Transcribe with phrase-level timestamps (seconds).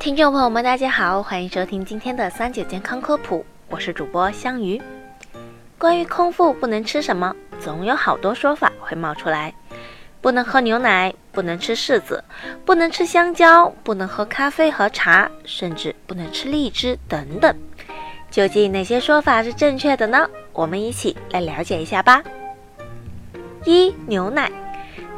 [0.00, 4.80] 听众朋友们，大家好，欢迎收听今天的三九健康科普，我是主播香鱼。
[5.76, 9.52] 关于空腹不能吃什么，总有好多说法会冒出来：
[10.22, 12.24] 不能喝牛奶，不能吃柿子，
[12.64, 17.54] 不能吃香蕉，不能喝咖啡和茶，甚至不能吃荔枝等等。
[18.30, 20.26] 究竟哪些说法是正确的呢？
[20.54, 22.22] 我们一起来了解一下吧。
[23.66, 24.50] 一、牛奶，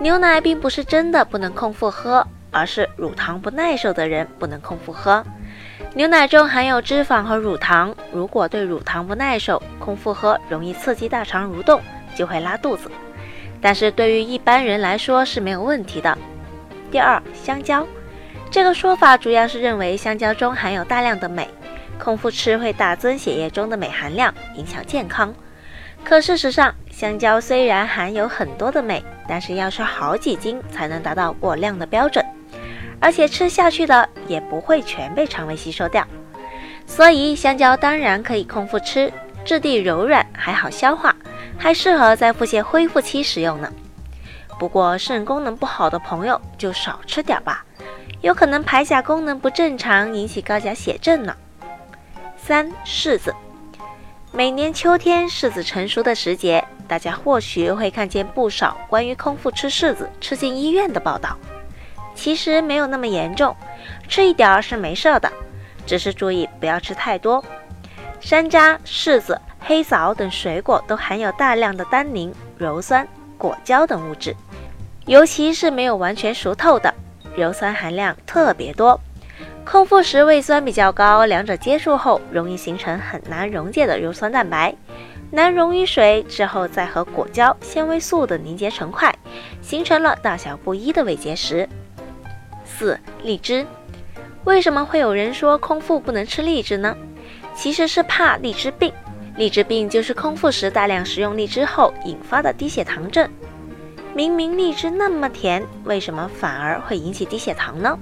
[0.00, 2.26] 牛奶并不是真的不能空腹喝。
[2.52, 5.24] 而是乳糖不耐受的人不能空腹喝。
[5.94, 11.80] 牛奶中含有脂肪和乳糖，如果对乳糖不耐受，空腹喝容易刺激大肠蠕动，
[12.14, 12.90] 就会拉肚子。
[13.60, 16.16] 但是对于一般人来说是没有问题的。
[16.90, 17.86] 第二，香蕉，
[18.50, 21.48] 这个说法主要是认为香蕉中含有大量的镁，
[21.98, 25.34] 空腹吃会大增血液中的镁含量，影响健康。
[26.04, 32.21] 可事实上，香蕉虽然含有很多的镁，但是要吃好几斤才能达到过量的标准。
[33.02, 36.06] 而且吃下去的也不会全被肠胃吸收掉，
[36.86, 39.12] 所以香蕉当然可以空腹吃，
[39.44, 41.14] 质地柔软，还好消化，
[41.58, 43.70] 还适合在腹泻恢复期食用呢。
[44.56, 47.64] 不过肾功能不好的朋友就少吃点吧，
[48.20, 51.34] 有可能排钾功能不正常，引起高钾血症呢。
[52.36, 53.34] 三柿子，
[54.30, 61.36] 每年秋天柿子成熟的时节，大家或许会看见不少关于空腹吃柿子吃进医院的报道。
[62.14, 63.54] 其实没有那么严重，
[64.08, 65.30] 吃一点儿是没事的，
[65.86, 67.44] 只是注意不要吃太多。
[68.20, 74.36] 山楂、柿子、黑枣等水果都含有大量的单宁、鞣酸、果胶等物质，
[75.06, 76.94] 尤其是没有完全熟透的，
[77.36, 79.00] 鞣酸含量特别多。
[79.64, 84.74] 空腹时胃酸比较高，两者接触后容易形成很难溶解的鞣酸蛋白，
[85.30, 89.12] 难溶于水之后再和果胶、纤维素等凝结成块，
[89.60, 91.68] 形成了大小不一的胃结石。
[92.78, 93.66] 四荔枝，
[94.44, 96.96] 为什么会有人说空腹不能吃荔枝呢？
[97.54, 98.92] 其实是怕荔枝病。
[99.36, 103.28] 荔枝病就是空腹时大量食用荔枝后引发的低血糖症。
[104.14, 107.98] 明明荔枝那么甜，为什么反而会引起低血糖呢？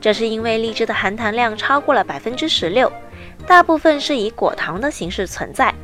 [0.00, 2.90] 这是因为荔枝的含糖量超过了百分之十六，
[3.46, 5.74] 大部分是以果糖的形式存在。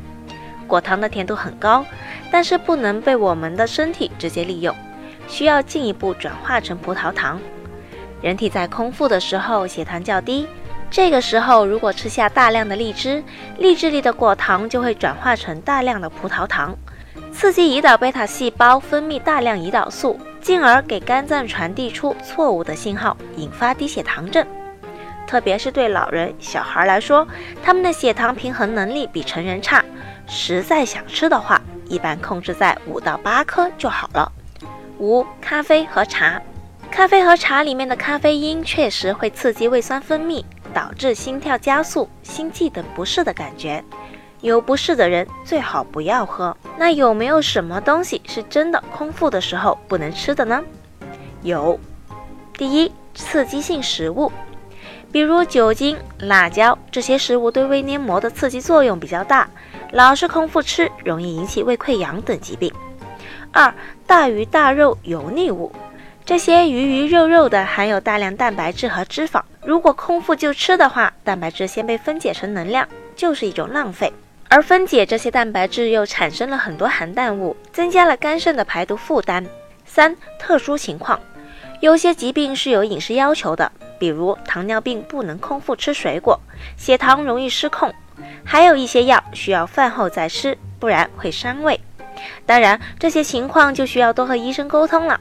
[0.67, 1.85] 果糖的甜度很高，
[2.31, 4.75] 但是不能被我们的身体直接利用，
[5.29, 7.41] 需要进一步转化成葡萄糖。
[8.23, 10.47] 人体在空腹的时候，血糖较低。
[10.91, 13.23] 这个时候，如果吃下大量的荔枝，
[13.59, 16.77] 荔枝里的果糖就会转化成大量的葡萄糖，
[17.33, 24.47] 刺激胰岛贝塔细胞分泌大量胰岛素，进而给肝脏传递出错误的信号，引发低血糖症。
[25.27, 27.27] 特别是对老人、小孩来说，
[27.65, 29.83] 他们的血糖平衡能力比成人差，
[30.27, 34.31] 实在想吃的话，一般控制在五到八颗就好了。
[34.99, 36.41] 五、咖啡和茶。
[36.93, 40.45] 咖啡和茶里面的咖啡因确实会刺激胃酸分泌，
[40.75, 43.83] 导致心跳加速、心悸等不适的感觉。
[44.43, 46.55] 有不适的人最好不要喝。
[46.77, 50.63] 那有没有什么东西是真的空腹的时候不能吃的呢？
[51.41, 51.81] 有，
[52.59, 54.31] 第一，刺激性食物，
[55.11, 59.49] 比如酒精、辣椒这些食物对胃黏膜的刺激作用比较大，
[59.93, 62.71] 老是空腹吃容易引起胃溃疡等疾病。
[63.51, 63.73] 二，
[64.07, 65.73] 大鱼大肉、油腻物。
[66.25, 74.13] 这些鱼鱼肉肉的含有大量蛋白质和脂肪，如果空腹就吃的话，蛋白质先被分解成能量，就是一种浪费。
[74.49, 79.45] 而分解这些蛋白质又产生了很多含氮物，增加了肝肾的排毒负担。
[79.85, 81.19] 三、特殊情况，
[81.81, 86.39] 有些疾病是有饮食要求的，比如糖尿病不能空腹吃水果，
[86.77, 87.93] 血糖容易失控，
[88.45, 91.81] 还有一些药需要饭后再吃，不然会伤胃。
[92.47, 95.21] 当然，这些情况就需要多和医生沟通了。